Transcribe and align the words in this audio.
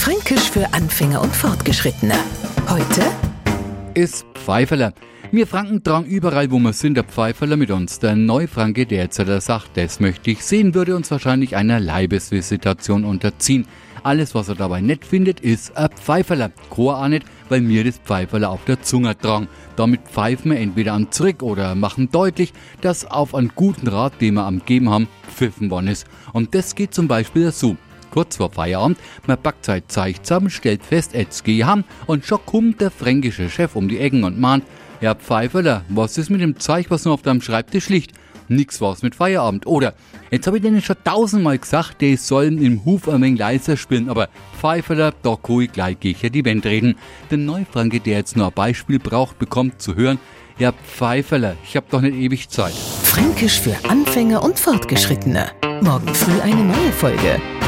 Fränkisch 0.00 0.50
für 0.50 0.72
Anfänger 0.72 1.20
und 1.20 1.36
Fortgeschrittene. 1.36 2.14
Heute 2.70 3.02
ist 3.92 4.24
Pfeiferler. 4.32 4.94
Wir 5.30 5.46
Franken 5.46 5.82
tragen 5.82 6.06
überall, 6.06 6.50
wo 6.50 6.58
wir 6.58 6.72
sind, 6.72 6.94
der 6.94 7.04
Pfeiferler 7.04 7.58
mit 7.58 7.70
uns. 7.70 7.98
Der 7.98 8.16
Neufranke, 8.16 8.86
der 8.86 9.02
jetzt 9.02 9.16
sagt, 9.16 9.76
das 9.76 10.00
möchte 10.00 10.30
ich 10.30 10.42
sehen, 10.42 10.74
würde 10.74 10.96
uns 10.96 11.10
wahrscheinlich 11.10 11.54
einer 11.54 11.78
Leibesvisitation 11.80 13.04
unterziehen. 13.04 13.66
Alles, 14.02 14.34
was 14.34 14.48
er 14.48 14.54
dabei 14.54 14.80
nett 14.80 15.04
findet, 15.04 15.40
ist 15.40 15.76
ein 15.76 15.90
Pfeiferler. 15.90 16.50
Chor 16.70 16.96
auch 16.96 17.08
nicht, 17.08 17.26
weil 17.50 17.60
mir 17.60 17.84
das 17.84 17.98
Pfeiferler 17.98 18.48
auf 18.48 18.64
der 18.64 18.80
Zunge 18.80 19.18
tragen. 19.18 19.48
Damit 19.76 20.00
pfeifen 20.08 20.52
wir 20.52 20.60
entweder 20.60 20.94
an 20.94 21.10
Trick 21.10 21.42
oder 21.42 21.74
machen 21.74 22.10
deutlich, 22.10 22.54
dass 22.80 23.04
auf 23.04 23.34
einen 23.34 23.52
guten 23.54 23.86
Rat, 23.86 24.18
den 24.22 24.32
wir 24.32 24.46
am 24.46 24.64
Geben 24.64 24.88
haben, 24.88 25.08
pfiffen 25.30 25.70
worden 25.70 25.88
ist. 25.88 26.06
Und 26.32 26.54
das 26.54 26.74
geht 26.74 26.94
zum 26.94 27.06
Beispiel 27.06 27.52
so 27.52 27.76
kurz 28.10 28.36
vor 28.36 28.50
Feierabend, 28.50 28.98
man 29.26 29.40
packt 29.40 29.64
sein 29.64 29.82
Zeug 29.88 30.22
zusammen, 30.22 30.50
stellt 30.50 30.84
fest, 30.84 31.14
jetzt 31.14 31.44
geh 31.44 31.64
haben 31.64 31.84
und 32.06 32.24
schon 32.24 32.44
kommt 32.44 32.80
der 32.80 32.90
fränkische 32.90 33.48
Chef 33.48 33.76
um 33.76 33.88
die 33.88 33.98
Ecken 33.98 34.24
und 34.24 34.38
mahnt, 34.38 34.64
Herr 35.00 35.14
Pfeiferler, 35.14 35.84
was 35.88 36.18
ist 36.18 36.28
mit 36.28 36.42
dem 36.42 36.58
Zeug, 36.58 36.86
was 36.90 37.04
noch 37.06 37.12
auf 37.12 37.22
deinem 37.22 37.40
Schreibtisch 37.40 37.88
liegt? 37.88 38.12
Nix 38.50 38.80
war's 38.80 39.02
mit 39.02 39.14
Feierabend. 39.14 39.66
Oder, 39.66 39.94
jetzt 40.30 40.46
habe 40.46 40.56
ich 40.56 40.62
denen 40.62 40.82
schon 40.82 40.96
tausendmal 41.04 41.56
gesagt, 41.56 42.00
die 42.00 42.16
sollen 42.16 42.60
im 42.60 42.84
Huf 42.84 43.08
ein 43.08 43.22
wenig 43.22 43.38
leiser 43.38 43.76
spielen, 43.76 44.10
aber 44.10 44.28
Pfeiferler, 44.58 45.14
da 45.22 45.36
kann 45.40 45.60
ich 45.60 45.72
gleich 45.72 46.00
gegen 46.00 46.32
die 46.32 46.44
Wand 46.44 46.66
reden. 46.66 46.96
Der 47.30 47.38
Neufranke, 47.38 48.00
der 48.00 48.18
jetzt 48.18 48.36
nur 48.36 48.48
ein 48.48 48.52
Beispiel 48.52 48.98
braucht, 48.98 49.38
bekommt 49.38 49.80
zu 49.80 49.94
hören, 49.94 50.18
ja 50.58 50.72
Pfeiferler, 50.72 51.56
ich 51.64 51.76
hab 51.76 51.88
doch 51.90 52.00
nicht 52.00 52.16
ewig 52.16 52.48
Zeit. 52.48 52.74
Fränkisch 52.74 53.60
für 53.60 53.76
Anfänger 53.88 54.42
und 54.42 54.58
Fortgeschrittene. 54.58 55.52
Morgen 55.80 56.12
früh 56.12 56.40
eine 56.40 56.62
neue 56.62 56.92
Folge. 56.92 57.40